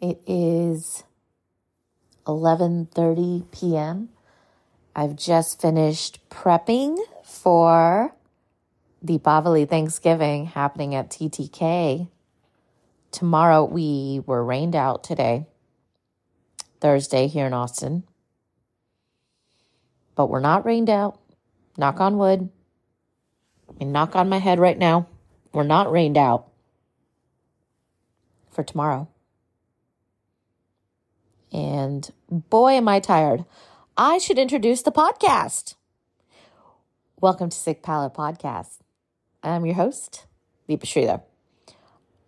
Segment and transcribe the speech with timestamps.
[0.00, 1.02] It is
[2.24, 4.10] 11:30 p.m.
[4.94, 8.14] I've just finished prepping for
[9.04, 12.08] Deepavali Thanksgiving happening at TTK.
[13.10, 15.46] Tomorrow we were rained out today.
[16.80, 18.04] Thursday here in Austin.
[20.14, 21.18] But we're not rained out.
[21.76, 22.50] Knock on wood.
[23.80, 25.08] And knock on my head right now.
[25.52, 26.46] We're not rained out
[28.50, 29.08] for tomorrow.
[31.52, 33.44] And boy, am I tired.
[33.96, 35.74] I should introduce the podcast.
[37.20, 38.78] Welcome to Sicc Palette Podcast.
[39.42, 40.26] I'm your host,
[40.68, 41.22] Deepa Sridhar.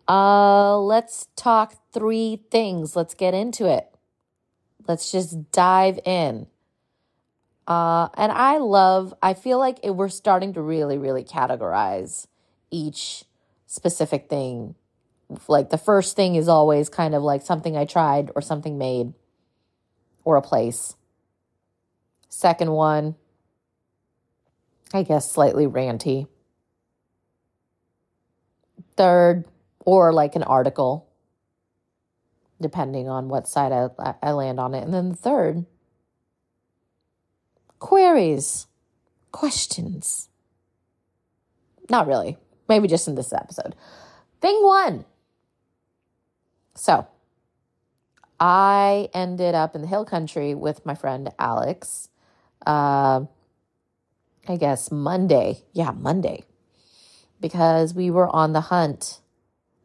[0.08, 2.96] Uh, let's talk three things.
[2.96, 3.94] Let's get into it.
[4.88, 6.46] Let's just dive in.
[7.68, 12.26] Uh, and I love, I feel like it, we're starting to really, really categorize
[12.70, 13.24] each
[13.66, 14.74] specific thing.
[15.48, 19.14] Like the first thing is always kind of like something I tried or something made
[20.24, 20.96] or a place.
[22.28, 23.16] Second one,
[24.92, 26.26] I guess slightly ranty.
[28.96, 29.44] Third,
[29.80, 31.08] or like an article,
[32.60, 34.84] depending on what side I, I land on it.
[34.84, 35.64] And then the third,
[37.78, 38.66] queries,
[39.32, 40.28] questions.
[41.88, 42.36] Not really.
[42.68, 43.74] Maybe just in this episode.
[44.40, 45.04] Thing one.
[46.80, 47.06] So,
[48.40, 52.08] I ended up in the hill country with my friend Alex.
[52.66, 53.26] Uh,
[54.48, 55.58] I guess Monday.
[55.74, 56.44] Yeah, Monday.
[57.38, 59.20] Because we were on the hunt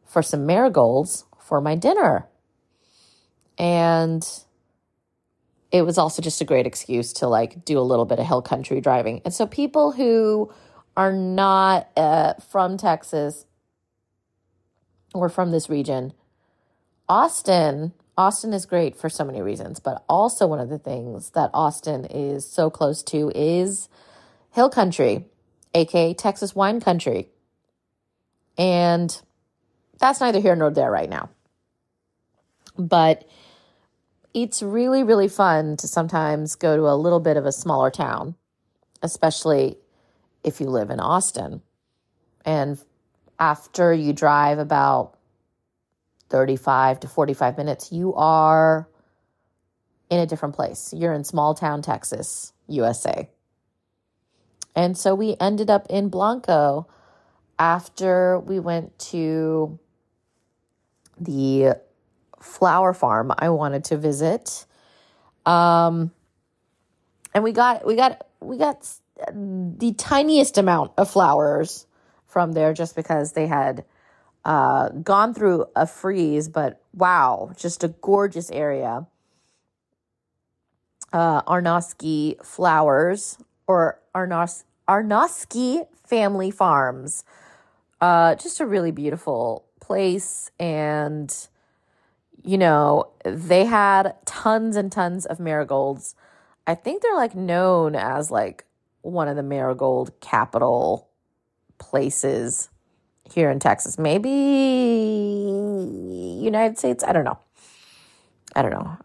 [0.06, 2.28] for some marigolds for my dinner.
[3.58, 4.26] And
[5.70, 8.40] it was also just a great excuse to like do a little bit of hill
[8.40, 9.20] country driving.
[9.22, 10.50] And so people who
[10.96, 13.44] are not uh, from Texas
[15.12, 16.14] or from this region,
[17.08, 21.50] Austin, Austin is great for so many reasons, but also one of the things that
[21.54, 23.88] Austin is so close to is
[24.52, 25.24] hill country,
[25.74, 27.28] aka Texas wine country.
[28.58, 29.20] And
[29.98, 31.30] that's neither here nor there right now.
[32.76, 33.28] But
[34.34, 38.34] it's really, really fun to sometimes go to a little bit of a smaller town,
[39.02, 39.76] especially
[40.42, 41.62] if you live in Austin.
[42.44, 42.78] And
[43.38, 45.15] after you drive about
[46.28, 48.88] 35 to 45 minutes, you are
[50.10, 50.92] in a different place.
[50.94, 53.28] You're in small town Texas, USA.
[54.74, 56.86] And so we ended up in Blanco
[57.58, 59.78] after we went to
[61.18, 61.78] the
[62.40, 64.66] flower farm I wanted to visit.
[65.46, 66.12] Um,
[67.34, 68.86] and we got we got we got
[69.32, 71.86] the tiniest amount of flowers
[72.26, 73.84] from there just because they had
[74.46, 79.04] uh, gone through a freeze, but wow, just a gorgeous area.
[81.12, 87.24] Uh, Arnosky Flowers or Arnos Arnosky Family Farms.
[88.00, 91.48] Uh, just a really beautiful place and
[92.44, 96.14] you know, they had tons and tons of marigolds.
[96.68, 98.64] I think they're like known as like
[99.02, 101.08] one of the marigold capital
[101.78, 102.68] places
[103.32, 103.98] here in Texas.
[103.98, 104.28] Maybe
[106.42, 107.38] United States, I don't know.
[108.54, 108.96] I don't know.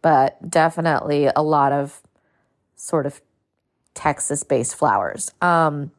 [0.00, 2.00] But definitely a lot of
[2.74, 3.20] sort of
[3.94, 5.30] Texas based flowers.
[5.40, 5.92] Um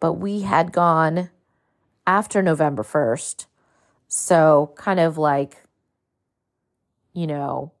[0.00, 1.30] but we had gone
[2.06, 3.46] after November 1st.
[4.06, 5.64] So, kind of like,
[7.12, 7.72] you know,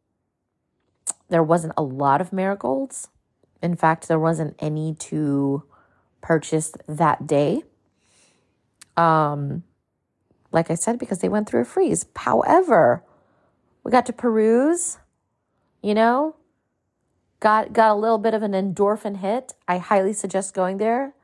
[1.28, 3.08] there wasn't a lot of marigolds.
[3.62, 5.64] In fact, there wasn't any to
[6.20, 7.62] purchase that day.
[8.96, 9.64] Um,
[10.52, 12.06] like I said, because they went through a freeze.
[12.14, 13.02] However,
[13.82, 14.98] we got to peruse,
[15.82, 16.36] you know,
[17.40, 19.54] got got a little bit of an endorphin hit.
[19.66, 21.14] I highly suggest going there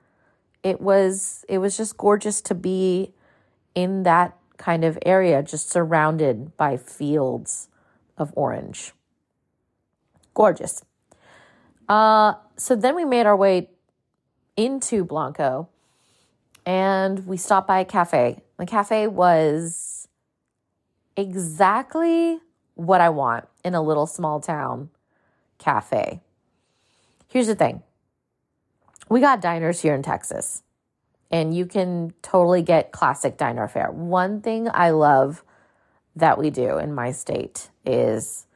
[0.63, 3.13] it was it was just gorgeous to be
[3.75, 7.69] in that kind of area just surrounded by fields
[8.19, 8.93] of orange
[10.35, 10.85] gorgeous
[11.89, 13.69] uh, so then we made our way
[14.57, 15.69] into blanco
[16.67, 20.09] and we stopped by a cafe the cafe was
[21.17, 22.39] exactly
[22.75, 24.91] what i want in a little small town
[25.59, 26.21] cafe
[27.29, 27.83] here's the thing
[29.11, 30.63] we got diners here in Texas,
[31.33, 33.91] and you can totally get classic diner fare.
[33.91, 35.43] One thing I love
[36.15, 38.47] that we do in my state is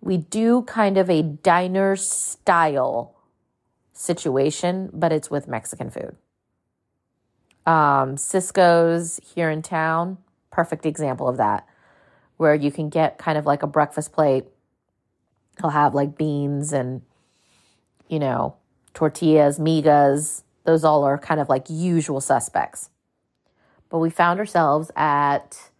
[0.00, 3.16] we do kind of a diner style
[3.92, 6.14] situation, but it's with Mexican food.
[7.68, 10.18] Um, Cisco's here in town,
[10.50, 11.66] perfect example of that.
[12.36, 14.46] where you can get kind of like a breakfast plate.
[15.60, 17.02] He'll have like beans and,
[18.08, 18.56] you know,
[18.94, 20.42] tortillas, migas.
[20.64, 22.90] Those all are kind of like usual suspects.
[23.90, 25.70] But we found ourselves at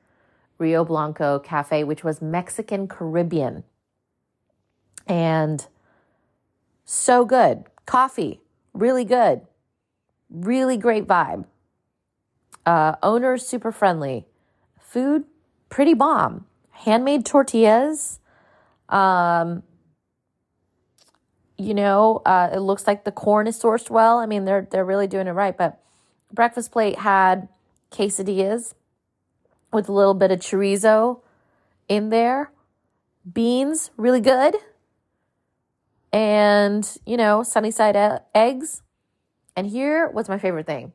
[0.59, 3.65] Rio Blanco Cafe, which was Mexican Caribbean.
[5.07, 5.67] And
[6.85, 7.65] so good.
[7.87, 8.41] Coffee,
[8.75, 9.43] really good.
[10.31, 11.45] Really great vibe.
[12.69, 14.27] Uh, owners, super friendly.
[14.79, 15.25] Food,
[15.71, 16.45] pretty bomb.
[16.71, 18.21] Handmade tortillas.
[18.91, 19.63] Um,
[21.57, 24.19] you know, uh, it looks like the corn is sourced well.
[24.19, 25.57] I mean, they're they're really doing it right.
[25.57, 25.81] But
[26.31, 27.49] breakfast plate had
[27.91, 28.75] quesadillas
[29.73, 31.23] with a little bit of chorizo
[31.89, 32.53] in there,
[33.33, 34.57] beans, really good,
[36.13, 37.97] and you know, sunny side
[38.35, 38.83] eggs.
[39.57, 40.93] And here was my favorite thing.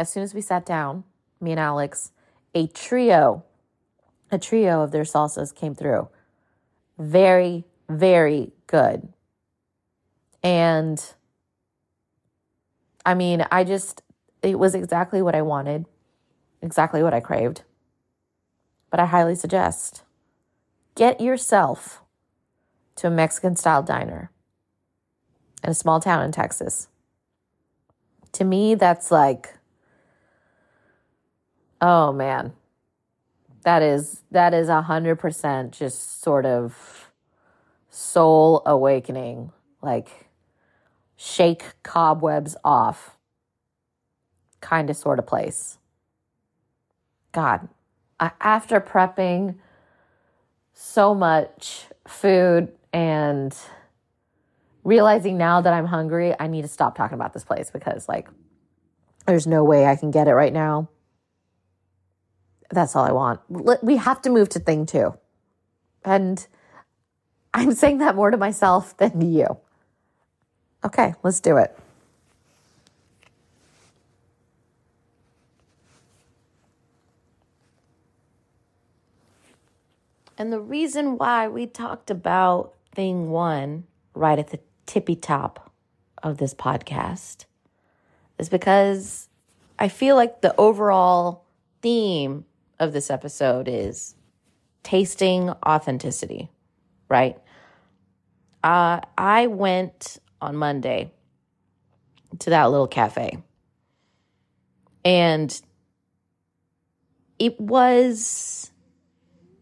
[0.00, 1.04] As soon as we sat down,
[1.42, 2.12] me and Alex,
[2.54, 3.44] a trio,
[4.30, 6.08] a trio of their salsas came through.
[6.98, 9.12] Very, very good.
[10.42, 11.04] And
[13.04, 14.00] I mean, I just,
[14.42, 15.84] it was exactly what I wanted,
[16.62, 17.64] exactly what I craved.
[18.88, 20.02] But I highly suggest
[20.94, 22.00] get yourself
[22.96, 24.30] to a Mexican style diner
[25.62, 26.88] in a small town in Texas.
[28.32, 29.59] To me, that's like,
[31.80, 32.52] oh man,
[33.62, 37.10] that is that is a hundred percent just sort of
[37.88, 40.28] soul awakening, like
[41.16, 43.16] shake cobwebs off
[44.60, 45.78] kind of sort of place.
[47.32, 47.68] God,
[48.18, 49.56] after prepping
[50.72, 53.56] so much food and
[54.82, 58.28] realizing now that I'm hungry, I need to stop talking about this place because, like,
[59.26, 60.88] there's no way I can get it right now.
[62.70, 63.40] That's all I want.
[63.82, 65.14] We have to move to thing two.
[66.04, 66.46] And
[67.52, 69.56] I'm saying that more to myself than to you.
[70.84, 71.76] Okay, let's do it.
[80.38, 83.84] And the reason why we talked about thing one
[84.14, 85.70] right at the tippy top
[86.22, 87.44] of this podcast
[88.38, 89.28] is because
[89.78, 91.44] I feel like the overall
[91.82, 92.46] theme
[92.80, 94.16] of this episode is
[94.82, 96.50] tasting authenticity,
[97.08, 97.38] right?
[98.64, 101.12] Uh, I went on Monday
[102.40, 103.38] to that little cafe.
[105.04, 105.60] And
[107.38, 108.70] it was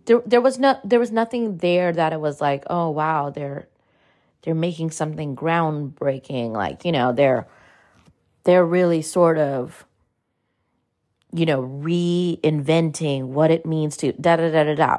[0.06, 3.68] there there was no there was nothing there that it was like, oh wow, they're
[4.42, 6.52] they're making something groundbreaking.
[6.52, 7.46] Like, you know, they're
[8.44, 9.86] they're really sort of
[11.32, 14.98] you know, reinventing what it means to da da da da da.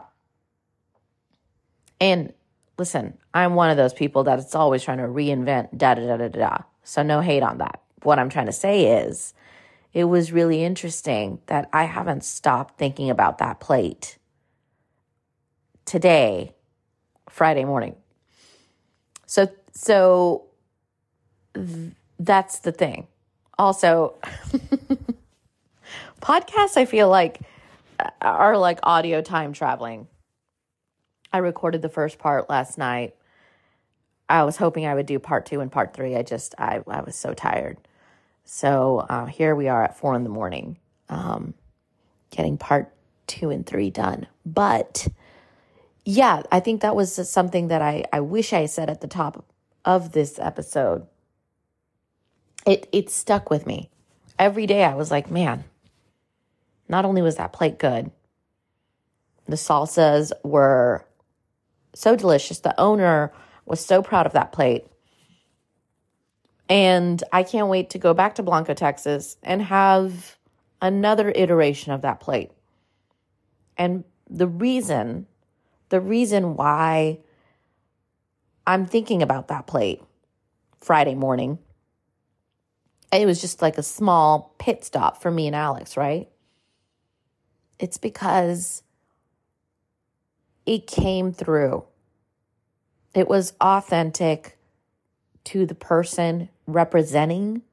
[2.00, 2.34] And
[2.78, 6.18] listen, I'm one of those people that it's always trying to reinvent da da da
[6.18, 6.58] da da.
[6.84, 7.82] So no hate on that.
[8.04, 9.34] What I'm trying to say is
[9.94, 14.18] it was really interesting that I haven't stopped thinking about that plate
[15.86, 16.54] today,
[17.30, 17.96] Friday morning.
[19.26, 20.46] So so
[21.56, 23.08] th- that's the thing.
[23.58, 24.16] Also
[26.22, 27.42] podcasts I feel like
[28.22, 30.08] are like audio time traveling
[31.32, 33.16] I recorded the first part last night.
[34.28, 36.16] I was hoping I would do part two and part three.
[36.16, 37.78] I just, I, I was so tired.
[38.46, 41.54] So uh, here we are at four in the morning, um,
[42.32, 42.94] getting part
[43.28, 44.28] two and three done.
[44.46, 45.08] But
[46.04, 49.46] yeah, I think that was something that I, I wish I said at the top
[49.86, 51.06] of this episode.
[52.66, 53.90] It, it stuck with me.
[54.38, 55.64] Every day I was like, man,
[56.90, 58.12] not only was that plate good,
[59.48, 61.06] the salsas were
[61.96, 62.60] so delicious.
[62.60, 63.32] The owner
[63.66, 64.86] was so proud of that plate.
[66.68, 70.38] And I can't wait to go back to Blanco, Texas and have
[70.82, 72.52] another iteration of that plate.
[73.78, 75.26] And the reason,
[75.90, 77.20] the reason why
[78.68, 80.02] I'm thinking about that plate
[80.80, 81.58] Friday morning,
[83.12, 86.30] it was just like a small pit stop for me and Alex, right?
[87.80, 88.84] It's because
[90.66, 91.86] it came through.
[93.16, 94.58] It was authentic
[95.46, 97.64] to the person representing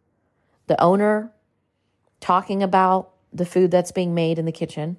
[0.66, 1.30] the owner,
[2.20, 4.96] talking about the food that's being made in the kitchen.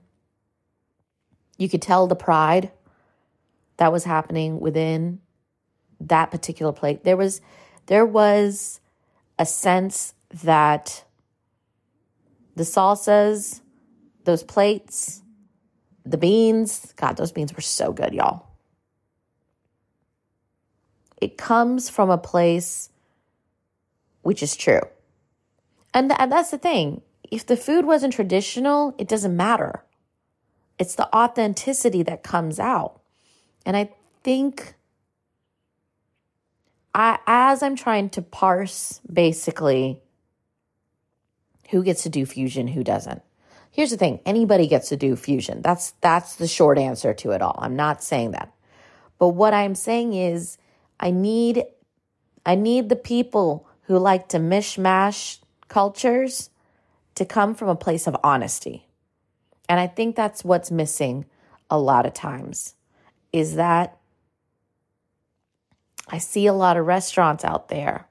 [1.57, 2.71] You could tell the pride
[3.77, 5.19] that was happening within
[5.99, 7.03] that particular plate.
[7.03, 7.41] There was
[7.87, 8.79] there was
[9.39, 11.03] a sense that
[12.55, 13.61] the salsas,
[14.27, 15.23] those plates,
[16.05, 18.45] the beans, God, those beans were so good, y'all.
[21.19, 22.89] It comes from a place
[24.21, 24.81] which is true.
[25.93, 27.01] And, th- and that's the thing.
[27.23, 29.83] If the food wasn't traditional, it doesn't matter.
[30.77, 33.01] It's the authenticity that comes out.
[33.65, 33.89] And I
[34.23, 34.75] think
[36.93, 40.01] I, as I'm trying to parse basically
[41.69, 43.21] who gets to do fusion, who doesn't.
[43.71, 45.61] Here's the thing, anybody gets to do fusion.
[45.61, 47.57] That's that's the short answer to it all.
[47.61, 48.51] I'm not saying that.
[49.19, 50.57] But what I'm saying is
[50.99, 51.63] I need
[52.45, 56.49] I need the people who like to mishmash cultures
[57.15, 58.87] to come from a place of honesty.
[59.69, 61.25] And I think that's what's missing
[61.69, 62.75] a lot of times
[63.33, 63.97] is that
[66.07, 68.07] I see a lot of restaurants out there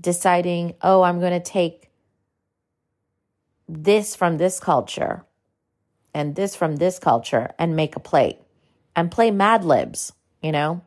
[0.00, 1.83] deciding, oh, I'm going to take
[3.68, 5.24] this from this culture
[6.12, 8.38] and this from this culture and make a plate
[8.94, 10.82] and play Mad Libs, you know?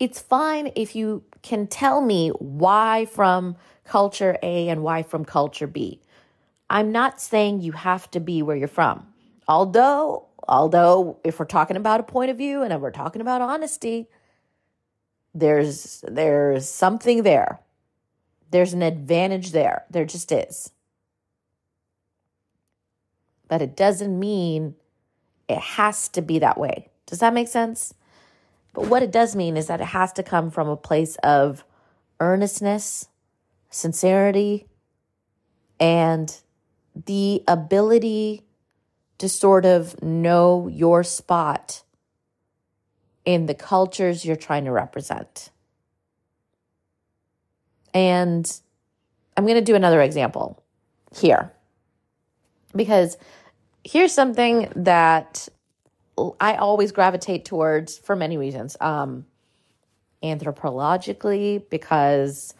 [0.00, 5.66] It's fine if you can tell me why from culture A and why from culture
[5.66, 6.00] B.
[6.68, 9.06] I'm not saying you have to be where you're from.
[9.46, 13.42] Although, although if we're talking about a point of view and if we're talking about
[13.42, 14.08] honesty,
[15.34, 17.60] there's there's something there.
[18.54, 19.84] There's an advantage there.
[19.90, 20.70] There just is.
[23.48, 24.76] But it doesn't mean
[25.48, 26.88] it has to be that way.
[27.04, 27.94] Does that make sense?
[28.72, 31.64] But what it does mean is that it has to come from a place of
[32.20, 33.08] earnestness,
[33.70, 34.68] sincerity,
[35.80, 36.40] and
[36.94, 38.44] the ability
[39.18, 41.82] to sort of know your spot
[43.24, 45.50] in the cultures you're trying to represent.
[47.94, 48.60] And
[49.36, 50.62] I'm going to do another example
[51.16, 51.52] here
[52.74, 53.16] because
[53.84, 55.48] here's something that
[56.40, 58.76] I always gravitate towards for many reasons.
[58.80, 59.26] Um,
[60.22, 62.54] anthropologically, because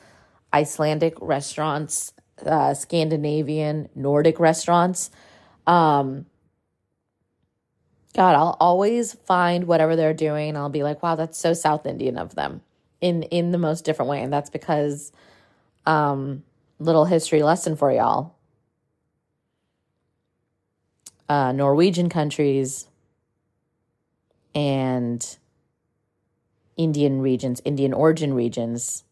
[0.52, 2.12] Icelandic restaurants
[2.44, 5.10] uh, Scandinavian, Nordic restaurants.
[5.66, 6.26] Um,
[8.14, 10.56] God, I'll always find whatever they're doing.
[10.56, 12.62] I'll be like, wow, that's so South Indian of them
[13.04, 15.12] in in the most different way, and that's because,
[15.84, 16.42] um,
[16.78, 18.34] little history lesson for y'all.
[21.28, 22.88] Uh, Norwegian countries
[24.54, 25.36] and
[26.78, 29.04] Indian regions, Indian origin regions.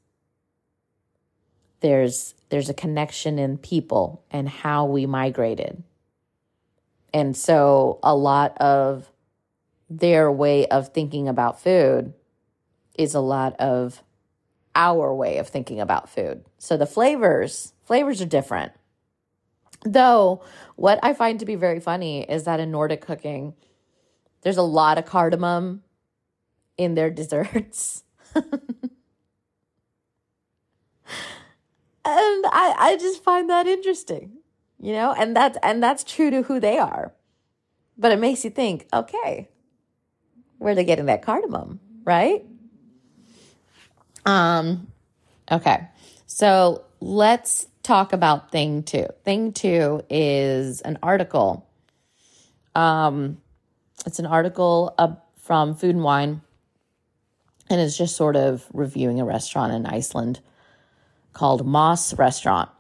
[1.81, 5.83] There's there's a connection in people and how we migrated.
[7.13, 9.11] And so a lot of
[9.91, 12.15] their way of thinking about food
[12.97, 14.03] is a lot of
[14.75, 16.45] our way of thinking about food.
[16.59, 18.73] So the flavors, flavors are different.
[19.85, 20.43] Though
[20.77, 23.55] what I find to be very funny is that in Nordic cooking,
[24.43, 25.83] there's a lot of cardamom
[26.77, 28.05] in their desserts.
[28.35, 28.45] and
[32.05, 34.39] I, I just find that interesting
[34.83, 37.15] you know and that's and that's true to who they are
[37.97, 39.49] but it makes you think okay
[40.59, 42.45] where are they getting that cardamom right
[44.25, 44.89] um
[45.51, 45.89] okay.
[46.27, 49.07] So let's talk about thing two.
[49.25, 51.69] Thing two is an article.
[52.75, 53.39] Um
[54.07, 56.43] it's an article uh, from food and wine
[57.71, 60.41] and it's just sort of reviewing a restaurant in iceland
[61.33, 62.71] called Moss Restaurant.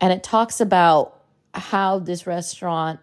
[0.00, 1.20] And it talks about
[1.52, 3.00] how this restaurant,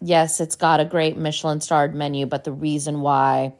[0.00, 3.54] yes, it's got a great Michelin starred menu, but the reason why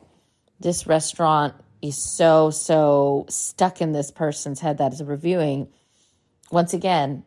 [0.61, 5.69] this restaurant is so, so stuck in this person's head that is reviewing,
[6.51, 7.25] once again,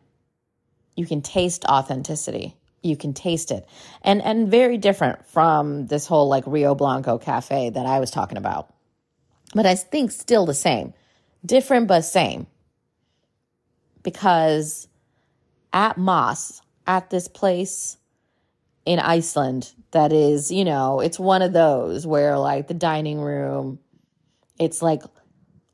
[0.96, 2.56] you can taste authenticity.
[2.82, 3.66] You can taste it.
[4.02, 8.36] And and very different from this whole like Rio Blanco cafe that I was talking
[8.36, 8.72] about.
[9.54, 10.92] But I think still the same
[11.44, 12.46] different but same.
[14.02, 14.88] Because
[15.72, 17.96] at Moss, at this place
[18.84, 23.78] in Iceland, that is, you know, it's one of those where like the dining room,
[24.58, 25.02] it's like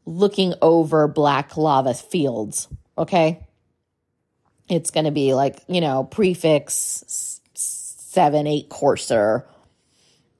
[0.06, 3.46] looking over black lava fields, okay?
[4.68, 9.46] It's going to be like, you know, prix fixe seven, eight courser,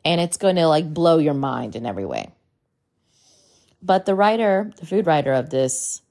[0.05, 2.31] and it's going to like blow your mind in every way.
[3.83, 6.03] But the writer, the food writer of this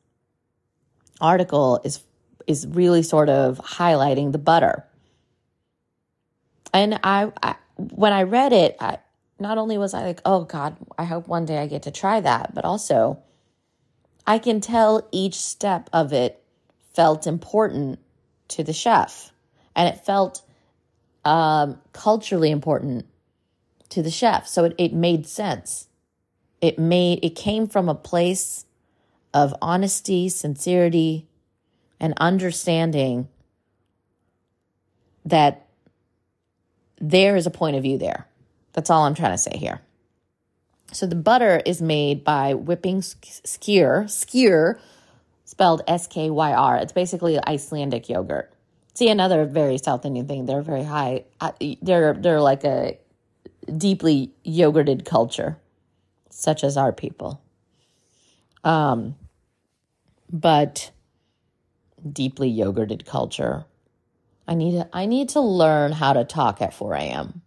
[1.21, 2.01] article is
[2.47, 4.85] is really sort of highlighting the butter.
[6.73, 8.99] And I, I when I read it, I
[9.39, 12.19] not only was I like, "Oh god, I hope one day I get to try
[12.19, 13.19] that," but also
[14.25, 16.43] I can tell each step of it
[16.93, 17.99] felt important
[18.49, 19.31] to the chef
[19.75, 20.43] and it felt
[21.25, 23.05] um, culturally important
[23.89, 24.47] to the chef.
[24.47, 25.87] So it, it made sense.
[26.61, 28.65] It made it came from a place
[29.33, 31.27] of honesty, sincerity,
[31.99, 33.27] and understanding
[35.25, 35.65] that
[36.99, 38.28] there is a point of view there.
[38.73, 39.81] That's all I'm trying to say here.
[40.91, 44.79] So the butter is made by whipping skyr, skyr,
[45.45, 46.77] spelled S K Y R.
[46.77, 48.51] It's basically Icelandic yogurt.
[48.95, 50.45] See another very South Indian thing.
[50.45, 51.25] They're very high.
[51.39, 52.97] Uh, they're they're like a
[53.77, 55.57] deeply yogurted culture,
[56.29, 57.41] such as our people.
[58.63, 59.15] Um,
[60.31, 60.91] but
[62.11, 63.65] deeply yogurted culture.
[64.47, 67.41] I need to, I need to learn how to talk at 4 a.m.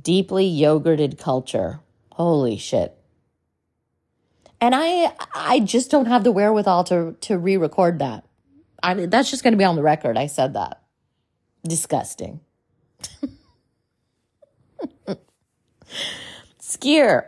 [0.00, 1.80] Deeply yogurted culture.
[2.12, 2.96] Holy shit.
[4.60, 8.24] And I I just don't have the wherewithal to to re-record that.
[8.82, 10.16] I mean, that's just going to be on the record.
[10.16, 10.82] I said that.
[11.64, 12.40] Disgusting.
[16.60, 17.26] Skyr.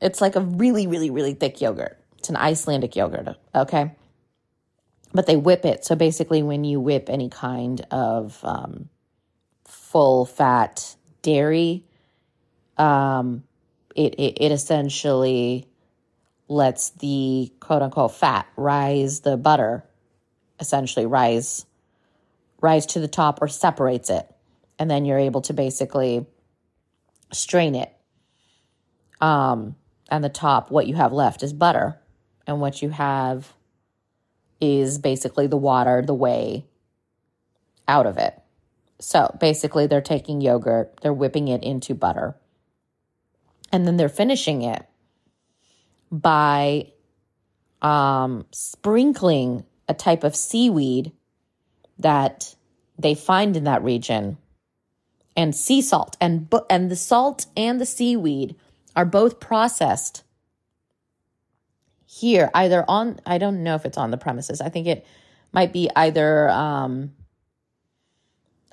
[0.00, 1.98] It's like a really, really, really thick yogurt.
[2.18, 3.92] It's an Icelandic yogurt, okay?
[5.12, 5.84] But they whip it.
[5.84, 8.88] So basically, when you whip any kind of um,
[9.64, 11.84] full fat dairy,
[12.78, 13.44] um,
[13.94, 15.66] it, it, it essentially
[16.48, 19.84] lets the quote unquote fat rise the butter,
[20.60, 21.66] essentially rise
[22.60, 24.26] rise to the top or separates it.
[24.78, 26.26] And then you're able to basically
[27.32, 27.92] strain it.
[29.20, 29.76] Um,
[30.08, 31.98] and the top, what you have left is butter.
[32.46, 33.52] And what you have
[34.60, 36.66] is basically the water, the whey
[37.88, 38.38] out of it.
[39.00, 42.36] So basically, they're taking yogurt, they're whipping it into butter,
[43.72, 44.86] and then they're finishing it
[46.10, 46.92] by
[47.80, 51.12] um, sprinkling a type of seaweed
[51.98, 52.54] that
[52.98, 54.36] they find in that region
[55.36, 58.54] and sea salt and and the salt and the seaweed
[58.94, 60.22] are both processed
[62.06, 64.60] here either on I don't know if it's on the premises.
[64.60, 65.06] I think it
[65.52, 67.12] might be either um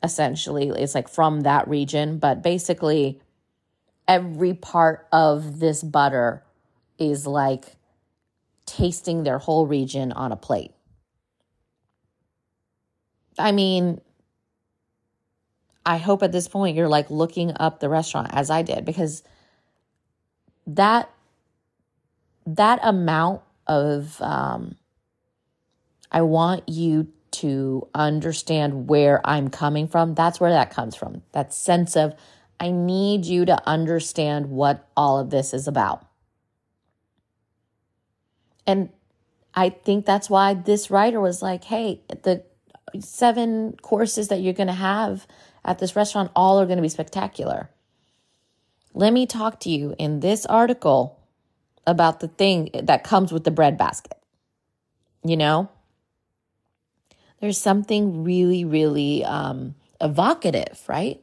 [0.03, 3.21] essentially it's like from that region, but basically
[4.09, 6.43] every part of this butter
[6.97, 7.65] is like
[8.65, 10.71] tasting their whole region on a plate.
[13.37, 14.01] I mean,
[15.85, 19.23] I hope at this point you're like looking up the restaurant as I did because
[20.67, 21.09] that
[22.45, 24.75] that amount of um,
[26.11, 30.15] I want you to understand where I'm coming from.
[30.15, 31.21] That's where that comes from.
[31.31, 32.15] That sense of
[32.59, 36.05] I need you to understand what all of this is about.
[38.67, 38.89] And
[39.53, 42.43] I think that's why this writer was like, hey, the
[42.99, 45.25] seven courses that you're going to have
[45.63, 47.69] at this restaurant all are going to be spectacular.
[48.93, 51.19] Let me talk to you in this article
[51.85, 54.17] about the thing that comes with the bread basket.
[55.23, 55.69] You know,
[57.39, 61.21] there's something really, really um, evocative, right?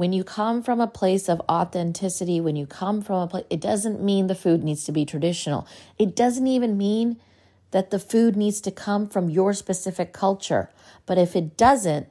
[0.00, 3.60] When you come from a place of authenticity, when you come from a place, it
[3.60, 5.68] doesn't mean the food needs to be traditional.
[5.98, 7.20] It doesn't even mean
[7.72, 10.70] that the food needs to come from your specific culture.
[11.04, 12.08] But if it doesn't,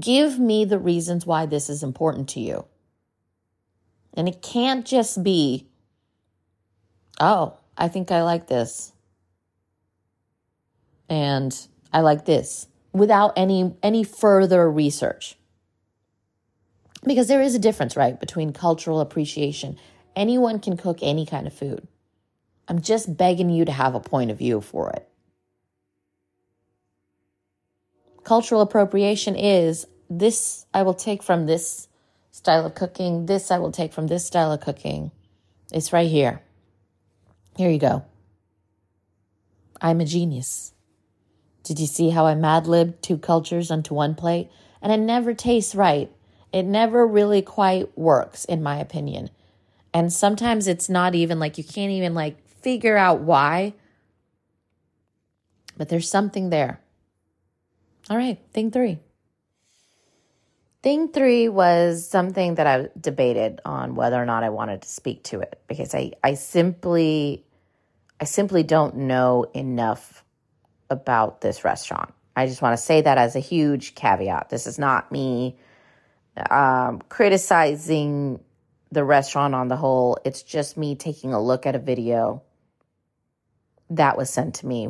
[0.00, 2.64] give me the reasons why this is important to you.
[4.14, 5.68] And it can't just be,
[7.20, 8.94] oh, I think I like this.
[11.10, 11.54] And
[11.92, 15.36] I like this without any any further research
[17.04, 19.78] because there is a difference, right, between cultural appreciation.
[20.14, 21.86] Anyone can cook any kind of food.
[22.68, 25.08] I'm just begging you to have a point of view for it.
[28.24, 31.88] Cultural appropriation is this I will take from this
[32.30, 35.10] style of cooking, this I will take from this style of cooking.
[35.72, 36.42] It's right here.
[37.56, 38.04] Here you go.
[39.80, 40.72] I'm a genius.
[41.64, 44.50] Did you see how I mad libbed two cultures onto one plate?
[44.80, 46.10] And it never tastes right
[46.52, 49.30] it never really quite works, in my opinion.
[49.94, 53.74] And sometimes it's not even like you can't even like figure out why,
[55.76, 56.80] but there's something there.
[58.10, 58.98] All right, thing three.
[60.82, 65.22] Thing three was something that I debated on whether or not I wanted to speak
[65.24, 67.44] to it because I, I simply
[68.20, 70.24] I simply don't know enough
[70.90, 72.12] about this restaurant.
[72.36, 74.48] I just want to say that as a huge caveat.
[74.48, 75.56] This is not me
[76.50, 78.40] um, criticizing
[78.90, 80.18] the restaurant on the whole.
[80.24, 82.42] It's just me taking a look at a video
[83.90, 84.88] that was sent to me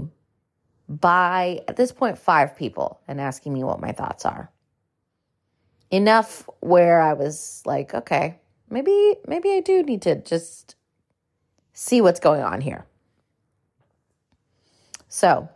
[0.89, 4.51] by, at this point, five people and asking me what my thoughts are.
[5.91, 8.39] Enough where I was like, okay,
[8.71, 10.77] maybe, maybe I do need to just
[11.73, 12.87] see what's going on here.
[15.09, 15.49] So,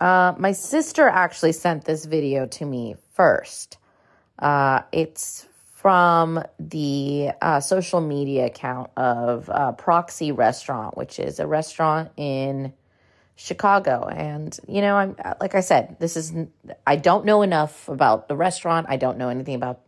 [0.00, 3.78] uh, my sister actually sent this video to me first.
[4.38, 11.46] Uh, it's from the uh, social media account of uh, Proxi Restaurant, which is a
[11.46, 12.72] restaurant in
[13.36, 14.08] Chicago.
[14.08, 16.34] And, you know, I'm like I said, this is,
[16.86, 18.86] I don't know enough about the restaurant.
[18.88, 19.86] I don't know anything about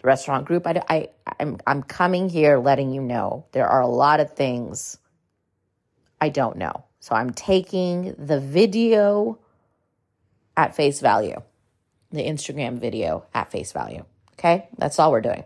[0.00, 0.66] the restaurant group.
[0.66, 4.98] I, I, I'm, I'm coming here letting you know there are a lot of things
[6.20, 6.84] I don't know.
[7.00, 9.38] So I'm taking the video
[10.56, 11.40] at face value,
[12.10, 14.04] the Instagram video at face value.
[14.34, 15.44] Okay, that's all we're doing.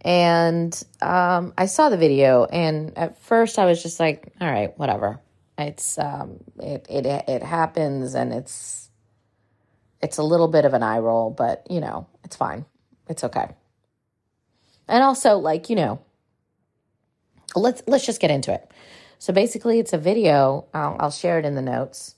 [0.00, 4.76] And um, I saw the video, and at first I was just like, "All right,
[4.78, 5.20] whatever.
[5.58, 8.88] It's um, it it it happens, and it's
[10.00, 12.66] it's a little bit of an eye roll, but you know, it's fine.
[13.08, 13.48] It's okay."
[14.86, 16.00] And also, like you know,
[17.56, 18.70] let's let's just get into it.
[19.18, 20.66] So basically, it's a video.
[20.74, 22.15] I'll, I'll share it in the notes.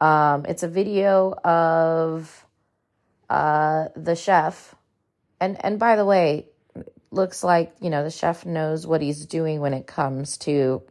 [0.00, 2.46] Um, it's a video of
[3.28, 4.74] uh, the chef,
[5.40, 6.46] and and by the way,
[7.10, 10.82] looks like you know the chef knows what he's doing when it comes to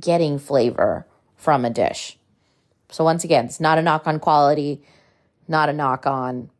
[0.00, 2.18] getting flavor from a dish.
[2.90, 4.82] So once again, it's not a knock on quality,
[5.48, 6.50] not a knock on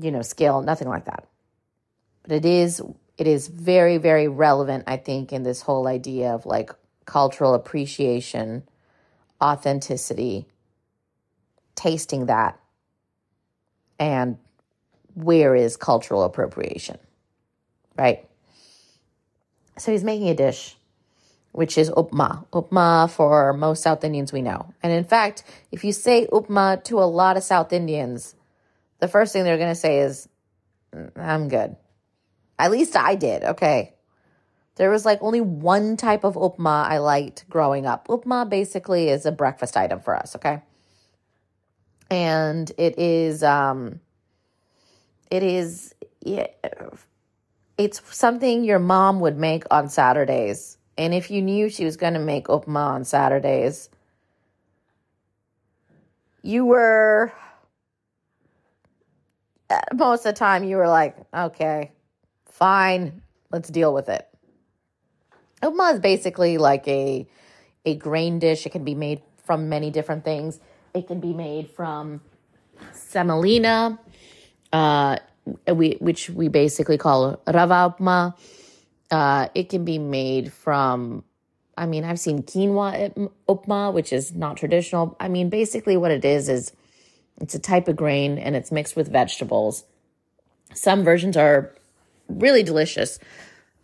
[0.00, 1.26] you know skill, nothing like that.
[2.22, 2.80] But it is
[3.18, 6.70] it is very very relevant I think in this whole idea of like
[7.04, 8.62] cultural appreciation,
[9.42, 10.46] authenticity,
[11.74, 12.58] tasting that,
[13.98, 14.38] and
[15.14, 16.98] where is cultural appropriation,
[17.96, 18.28] right?
[19.78, 20.76] So he's making a dish
[21.54, 22.44] which is upma.
[22.52, 24.74] Upma for most South Indians we know.
[24.82, 28.34] And in fact, if you say upma to a lot of South Indians,
[28.98, 30.28] the first thing they're going to say is,
[30.92, 31.76] mm, I'm good.
[32.58, 33.44] At least I did.
[33.44, 33.94] Okay.
[34.74, 38.08] There was like only one type of upma I liked growing up.
[38.08, 40.60] Upma basically is a breakfast item for us, okay?
[42.10, 44.00] And it is um
[45.30, 45.94] it is
[47.76, 50.78] it's something your mom would make on Saturdays.
[50.96, 53.90] And if you knew she was going to make upma on Saturdays,
[56.42, 57.32] you were
[59.92, 61.90] most of the time you were like, okay,
[62.46, 64.28] fine, let's deal with it.
[65.62, 67.26] Upma is basically like a
[67.86, 68.66] a grain dish.
[68.66, 70.60] It can be made from many different things.
[70.94, 72.20] It can be made from
[72.92, 73.98] semolina,
[74.72, 75.16] uh,
[75.66, 78.34] we, which we basically call rava upma.
[79.10, 81.24] Uh, it can be made from,
[81.76, 85.16] I mean, I've seen quinoa upma, which is not traditional.
[85.18, 86.72] I mean, basically what it is is
[87.40, 89.82] it's a type of grain and it's mixed with vegetables.
[90.74, 91.74] Some versions are
[92.28, 93.18] really delicious.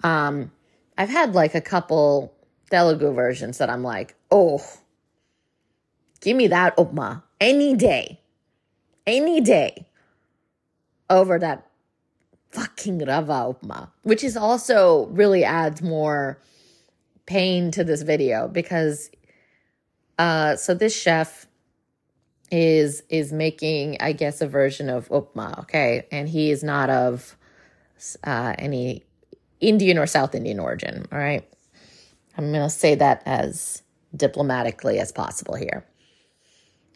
[0.05, 0.53] Um,
[0.97, 2.33] I've had like a couple
[2.71, 4.63] Telugu versions that I'm like, oh,
[6.21, 8.21] give me that upma any day,
[9.07, 9.87] any day
[11.09, 11.67] over that
[12.51, 16.41] fucking rava upma, which is also really adds more
[17.27, 19.11] pain to this video because
[20.19, 21.47] uh so this chef
[22.51, 26.07] is is making I guess a version of upma, okay?
[26.11, 27.37] And he is not of
[28.25, 29.05] uh any
[29.61, 31.07] Indian or South Indian origin.
[31.13, 31.47] All right.
[32.37, 33.83] I'm going to say that as
[34.17, 35.85] diplomatically as possible here.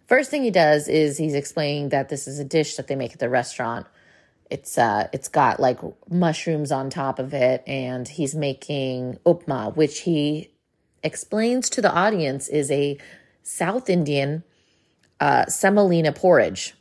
[0.07, 3.13] First thing he does is he's explaining that this is a dish that they make
[3.13, 3.87] at the restaurant.
[4.51, 10.01] It's uh it's got like mushrooms on top of it and he's making upma which
[10.01, 10.51] he
[11.03, 12.99] explains to the audience is a
[13.43, 14.43] South Indian
[15.21, 16.75] uh, semolina porridge.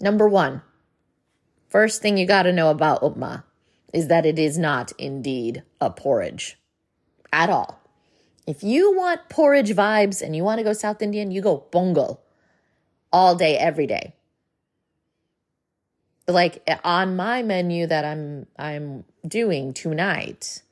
[0.00, 0.62] Number 1.
[1.68, 3.44] First thing you got to know about upma
[3.92, 6.58] is that it is not indeed a porridge
[7.32, 7.83] at all.
[8.46, 12.18] If you want porridge vibes and you want to go South Indian, you go pongal
[13.12, 14.14] all day, every day.
[16.26, 20.62] Like on my menu that I'm I'm doing tonight,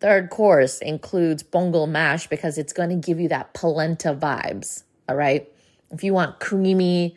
[0.00, 4.82] third course includes pongal mash because it's going to give you that polenta vibes.
[5.08, 5.50] All right.
[5.90, 7.16] If you want creamy,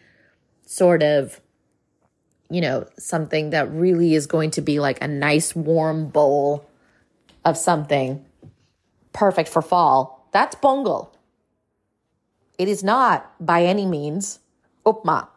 [0.66, 1.40] sort of
[2.50, 6.70] you know, something that really is going to be like a nice warm bowl
[7.44, 8.24] of something
[9.14, 11.10] perfect for fall, that's pongal.
[12.58, 14.40] It is not by any means
[14.86, 15.28] upma.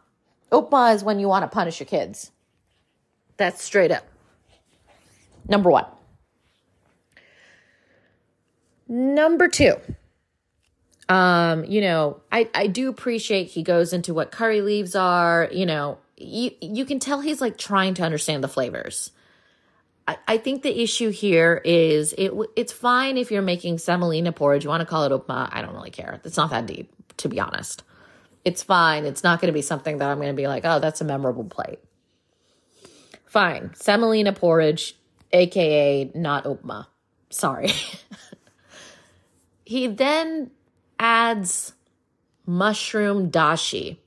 [0.51, 2.31] Upma is when you want to punish your kids.
[3.37, 4.05] That's straight up.
[5.47, 5.85] Number one.
[8.87, 9.75] Number two,
[11.09, 15.65] Um, you know, I, I do appreciate he goes into what curry leaves are, you
[15.65, 19.11] know, you, you can tell he's like trying to understand the flavors.
[20.07, 24.63] I, think the issue here is it it's fine if you're making semolina porridge.
[24.63, 25.49] You want to call it upma.
[25.51, 26.21] I don't really care.
[26.23, 27.83] It's not that deep, to be honest.
[28.45, 29.05] It's fine.
[29.05, 31.03] It's not going to be something that I'm going to be like, oh, that's a
[31.03, 31.79] memorable plate.
[33.25, 33.73] Fine.
[33.75, 34.95] Semolina porridge,
[35.33, 36.87] aka not upma.
[37.29, 37.69] Sorry.
[39.65, 40.51] he then
[40.97, 41.73] adds
[42.45, 43.97] mushroom dashi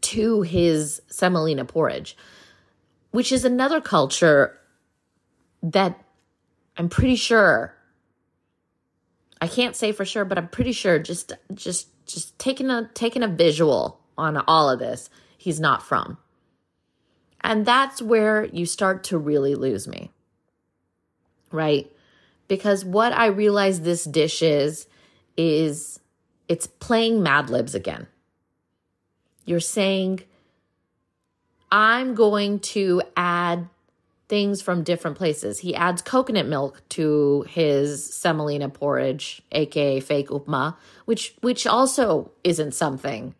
[0.00, 2.16] to his semolina porridge,
[3.10, 4.58] which is another culture
[5.62, 6.02] that
[6.76, 7.74] I'm pretty sure
[9.40, 13.22] I can't say for sure, but I'm pretty sure just just just taking a taking
[13.22, 16.18] a visual on all of this, he's not from.
[17.40, 20.10] And that's where you start to really lose me.
[21.50, 21.90] Right?
[22.48, 24.86] Because what I realize this dish is
[25.36, 26.00] is
[26.48, 28.08] it's playing Mad Libs again.
[29.46, 30.20] You're saying,
[31.72, 33.68] I'm going to add
[34.28, 35.58] things from different places.
[35.58, 42.72] He adds coconut milk to his semolina porridge, aka fake upma, which which also isn't
[42.72, 43.34] something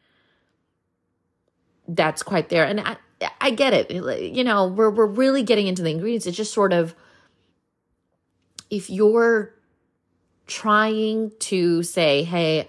[1.87, 2.65] that's quite there.
[2.65, 2.97] And I,
[3.41, 3.91] I get it.
[3.91, 6.27] You know, we're we're really getting into the ingredients.
[6.27, 6.95] It's just sort of
[8.71, 9.55] if you're
[10.47, 12.67] trying to say, hey,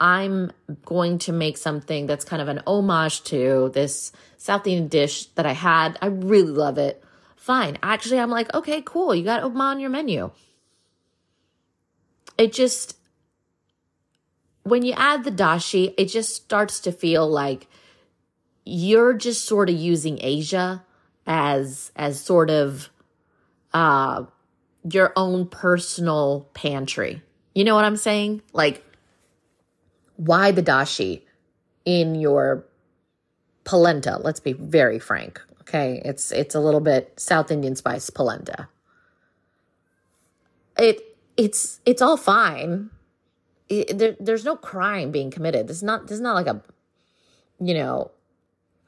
[0.00, 0.52] I'm
[0.84, 5.46] going to make something that's kind of an homage to this South Indian dish that
[5.46, 5.98] I had.
[6.02, 7.02] I really love it.
[7.36, 7.78] Fine.
[7.82, 9.14] Actually, I'm like, okay, cool.
[9.14, 10.30] You got upma on your menu.
[12.36, 12.96] It just,
[14.64, 17.68] when you add the dashi, it just starts to feel like
[18.64, 20.84] you're just sort of using Asia
[21.26, 22.90] as as sort of
[23.72, 24.24] uh
[24.90, 27.22] your own personal pantry.
[27.54, 28.42] You know what I'm saying?
[28.52, 28.84] Like
[30.16, 31.22] why the dashi
[31.84, 32.64] in your
[33.64, 34.18] polenta?
[34.22, 35.40] Let's be very frank.
[35.62, 38.68] Okay, it's it's a little bit South Indian spice polenta.
[40.78, 42.90] It it's it's all fine.
[43.68, 45.68] It, there, there's no crime being committed.
[45.68, 46.62] This is not this is not like a
[47.58, 48.10] you know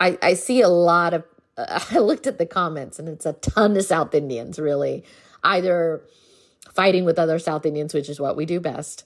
[0.00, 1.24] I, I see a lot of,
[1.56, 5.04] uh, I looked at the comments and it's a ton of South Indians really
[5.42, 6.02] either
[6.74, 9.04] fighting with other South Indians, which is what we do best.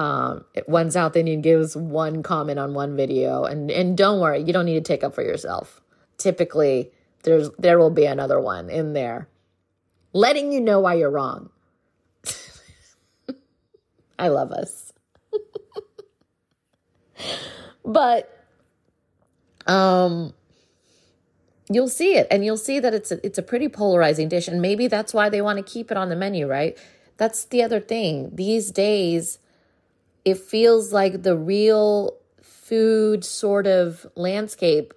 [0.00, 4.50] Um, one South Indian gives one comment on one video and, and don't worry, you
[4.50, 5.82] don't need to take up for yourself.
[6.16, 6.90] Typically
[7.24, 9.28] there's, there will be another one in there
[10.14, 11.50] letting you know why you're wrong.
[14.18, 14.94] I love us.
[17.84, 18.46] but
[19.66, 20.32] um,
[21.68, 24.62] you'll see it and you'll see that it's a, it's a pretty polarizing dish and
[24.62, 26.78] maybe that's why they want to keep it on the menu right
[27.18, 29.38] that's the other thing these days
[30.24, 34.94] it feels like the real food sort of landscape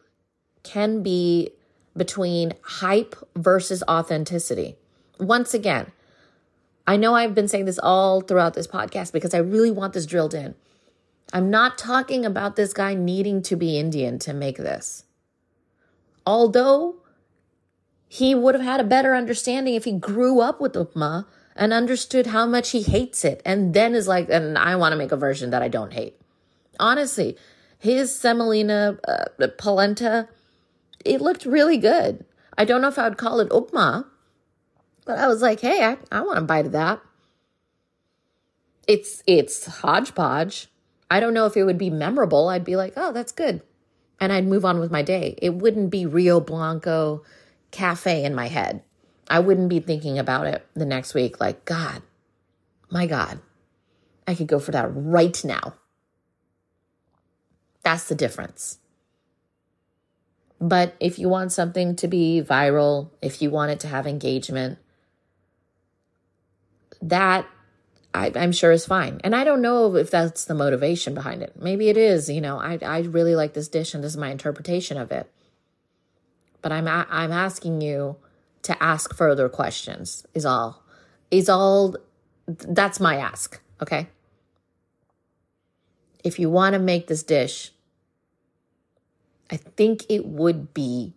[0.63, 1.51] can be
[1.95, 4.75] between hype versus authenticity
[5.19, 5.91] once again
[6.87, 10.05] i know i've been saying this all throughout this podcast because i really want this
[10.05, 10.55] drilled in
[11.31, 15.05] I'm not talking about this guy needing to be Indian to make this.
[16.27, 16.97] Although
[18.07, 22.27] he would have had a better understanding if he grew up with upma and understood
[22.27, 25.17] how much he hates it and then is like, and I want to make a
[25.17, 26.19] version that I don't hate.
[26.79, 27.37] Honestly,
[27.77, 30.27] his semolina uh, polenta,
[31.05, 32.25] it looked really good.
[32.57, 34.05] I don't know if I would call it upma,
[35.05, 37.01] but I was like, hey, I, I want a bite of that.
[38.87, 40.67] It's it's hodgepodge.
[41.09, 42.49] I don't know if it would be memorable.
[42.49, 43.61] I'd be like, oh, that's good.
[44.19, 45.37] And I'd move on with my day.
[45.41, 47.23] It wouldn't be Rio Blanco
[47.71, 48.81] cafe in my head.
[49.29, 52.01] I wouldn't be thinking about it the next week like, God,
[52.89, 53.39] my God,
[54.27, 55.75] I could go for that right now.
[57.83, 58.79] That's the difference.
[60.59, 64.79] But if you want something to be viral, if you want it to have engagement,
[67.01, 67.45] that
[68.13, 69.19] I, am sure is fine.
[69.23, 71.53] And I don't know if that's the motivation behind it.
[71.59, 72.29] Maybe it is.
[72.29, 75.29] You know, I I really like this dish, and this is my interpretation of it.
[76.61, 78.15] But I'm I'm asking you
[78.63, 80.25] to ask further questions.
[80.33, 80.83] Is all.
[81.31, 81.95] Is all.
[82.47, 83.61] That's my ask.
[83.81, 84.07] Okay.
[86.23, 87.71] If you want to make this dish,
[89.51, 91.13] I think it would be,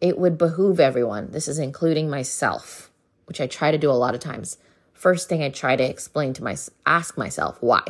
[0.00, 1.32] it would behoove everyone.
[1.32, 2.90] This is including myself,
[3.26, 4.56] which I try to do a lot of times
[4.96, 7.82] first thing I try to explain to my ask myself why.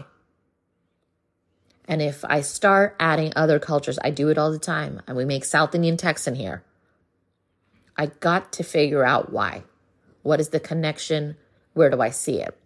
[1.89, 5.25] And if I start adding other cultures, I do it all the time, and we
[5.25, 6.65] make South Indian Texan here.
[7.97, 9.65] I got to figure out why.
[10.23, 11.37] What is the connection?
[11.75, 12.57] Where do I see it?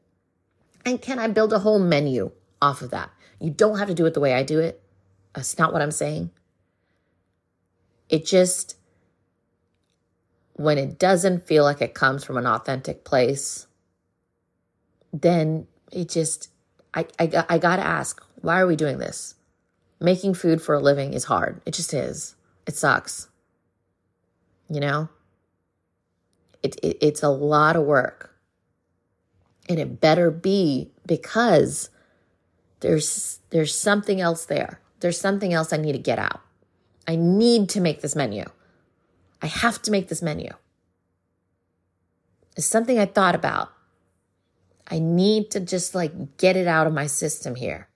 [0.84, 3.10] And can I build a whole menu off of that.
[3.38, 4.82] You don't have to do it the way I do it.
[5.34, 6.30] That's not what I'm saying.
[8.08, 8.76] It just,
[10.54, 13.66] when it doesn't feel like it comes from an authentic place,
[15.12, 16.50] then it just,
[16.92, 19.36] I, I, I gotta ask, why are we doing this?
[20.00, 21.60] Making food for a living is hard.
[21.64, 22.34] It just is.
[22.66, 23.28] It sucks.
[24.68, 25.08] You know?
[26.62, 28.34] It, it, it's a lot of work.
[29.68, 31.90] And it better be because
[32.80, 34.80] there's there's something else there.
[35.00, 36.40] There's something else I need to get out.
[37.06, 38.44] I need to make this menu.
[39.42, 40.50] I have to make this menu.
[42.56, 43.72] It's something I thought about.
[44.88, 47.88] I need to just like get it out of my system here.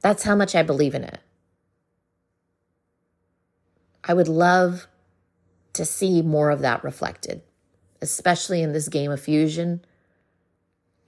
[0.00, 1.20] That's how much I believe in it.
[4.02, 4.88] I would love
[5.74, 7.42] to see more of that reflected,
[8.00, 9.84] especially in this game of fusion.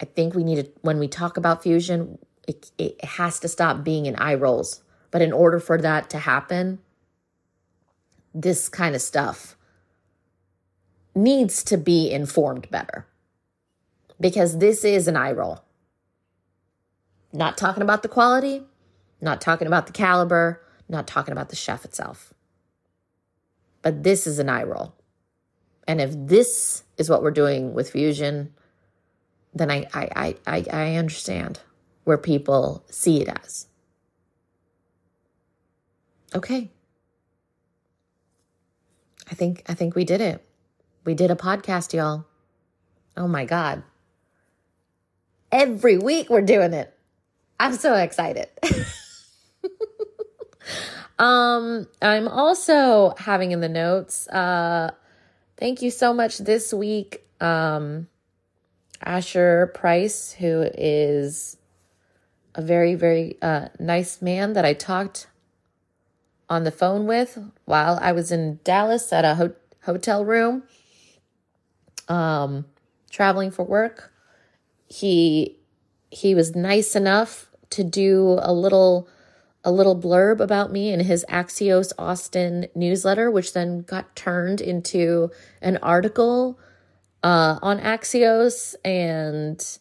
[0.00, 3.84] I think we need to, when we talk about fusion, it, it has to stop
[3.84, 4.82] being in eye rolls.
[5.10, 6.80] But in order for that to happen,
[8.34, 9.56] this kind of stuff
[11.14, 13.06] needs to be informed better
[14.20, 15.60] because this is an eye roll.
[17.32, 18.62] Not talking about the quality,
[19.20, 22.33] not talking about the caliber, not talking about the chef itself.
[23.84, 24.94] But this is an eye roll.
[25.86, 28.54] And if this is what we're doing with fusion,
[29.52, 31.60] then I, I, I, I understand
[32.04, 33.66] where people see it as.
[36.34, 36.70] Okay.
[39.30, 40.44] I think I think we did it.
[41.04, 42.24] We did a podcast, y'all.
[43.18, 43.82] Oh my god.
[45.52, 46.92] Every week we're doing it.
[47.60, 48.48] I'm so excited.
[51.18, 54.90] um, I'm also having in the notes, uh,
[55.56, 57.24] thank you so much this week.
[57.40, 58.08] Um,
[59.02, 61.56] Asher Price, who is
[62.54, 65.26] a very, very uh, nice man that I talked
[66.48, 70.62] on the phone with while I was in Dallas at a ho- hotel room,
[72.08, 72.66] um,
[73.10, 74.12] traveling for work
[74.94, 75.56] he
[76.10, 79.08] he was nice enough to do a little
[79.64, 85.30] a little blurb about me in his Axios Austin newsletter, which then got turned into
[85.62, 86.58] an article
[87.22, 89.78] uh, on Axios and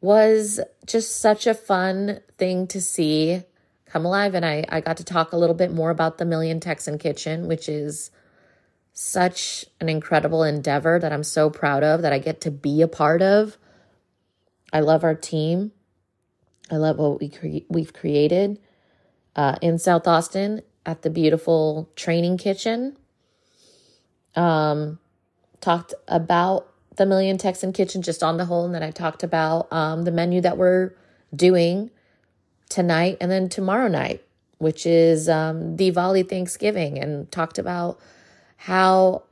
[0.00, 3.42] was just such a fun thing to see
[3.84, 4.34] come alive.
[4.34, 7.46] And I, I got to talk a little bit more about the Tamilian Texan Kitchen,
[7.48, 8.10] which is
[8.92, 12.88] such an incredible endeavor that I'm so proud of that I get to be a
[12.88, 13.58] part of.
[14.72, 15.72] I love our team.
[16.70, 18.60] I love what we cre- we've created
[19.36, 22.96] uh, in South Austin at the beautiful training kitchen.
[24.34, 24.98] Um,
[25.60, 29.72] talked about the Tamilian Texan Kitchen just on the whole, and then I talked about
[29.72, 30.92] um, the menu that we're
[31.34, 31.90] doing
[32.68, 34.22] tonight and then tomorrow night,
[34.58, 37.98] which is um, Diwali Thanksgiving, and talked about
[38.56, 39.24] how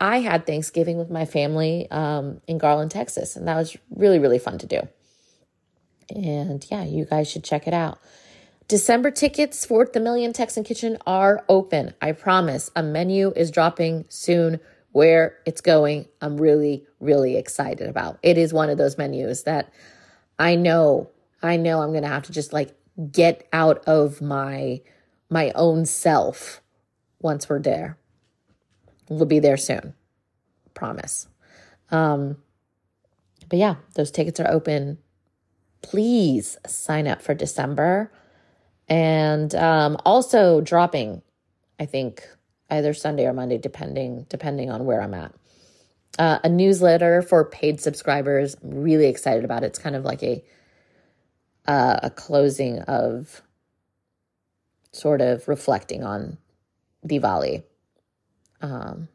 [0.00, 4.38] I had Thanksgiving with my family um, in Garland, Texas, and that was really, really
[4.38, 4.80] fun to do.
[6.10, 7.98] And yeah, you guys should check it out.
[8.68, 11.94] December tickets for the Tamilian Texan Kitchen are open.
[12.00, 12.70] I promise.
[12.76, 14.60] A menu is dropping soon.
[14.92, 18.18] Where it's going, I'm really, really excited about.
[18.22, 19.72] It is one of those menus that
[20.38, 21.08] I know,
[21.42, 22.74] I know I'm going to have to just like
[23.10, 24.82] get out of my
[25.30, 26.60] my own self
[27.22, 27.96] once we're there.
[29.08, 29.94] We'll be there soon.
[30.74, 31.26] Promise.
[31.90, 32.36] Um,
[33.48, 34.98] but yeah, those tickets are open.
[35.80, 38.12] Please sign up for December.
[38.92, 41.22] And um, also dropping,
[41.80, 42.28] I think,
[42.68, 45.32] either Sunday or Monday, depending depending on where I'm at.
[46.18, 48.54] Uh, a newsletter for paid subscribers.
[48.62, 49.68] I'm really excited about it.
[49.68, 50.44] It's kind of like a
[51.66, 53.40] uh, a closing of
[54.92, 56.36] sort of reflecting on
[57.06, 57.62] Diwali.
[58.60, 59.08] Um,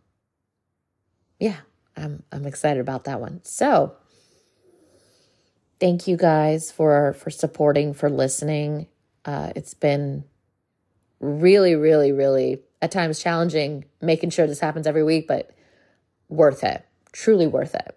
[1.40, 1.58] yeah,
[1.96, 3.42] I'm I'm excited about that one.
[3.44, 3.96] So,
[5.80, 8.88] thank you guys for for supporting, for listening.
[9.28, 10.24] Uh, it's been
[11.20, 15.52] really, really, really at times challenging making sure this happens every week, but
[16.30, 16.84] worth it.
[17.12, 17.96] Truly worth it.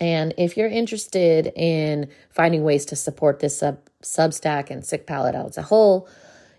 [0.00, 5.34] And if you're interested in finding ways to support this sub Substack and Sicc Palette
[5.34, 6.08] as a whole,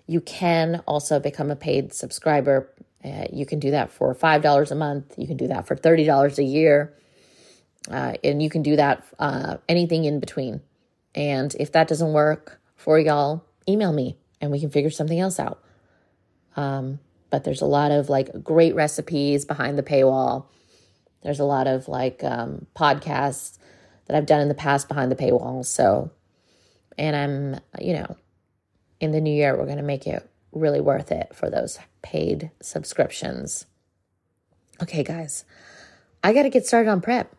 [0.08, 2.72] you can also become a paid subscriber
[3.06, 5.14] uh, you can do that for $5 a month.
[5.18, 6.94] You can do that for $30 a year.
[7.90, 10.62] Uh, and you can do that uh, anything in between.
[11.14, 15.40] And if that doesn't work for y'all, email me and we can figure something else
[15.40, 15.64] out.
[16.56, 17.00] Um,
[17.30, 20.46] but there's a lot of like great recipes behind the paywall.
[21.24, 23.58] There's a lot of like um, podcasts
[24.06, 25.66] that I've done in the past behind the paywall.
[25.66, 26.12] So
[26.98, 28.16] And I'm, you know,
[29.00, 32.52] in the new year, we're going to make it really worth it for those paid
[32.62, 33.66] subscriptions.
[34.82, 35.46] Okay, guys,
[36.24, 37.36] I got to get started on prep.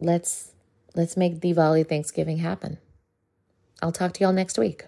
[0.00, 0.52] Let's
[0.94, 2.78] let's make Diwali Thanksgiving happen.
[3.82, 4.86] I'll talk to y'all next week.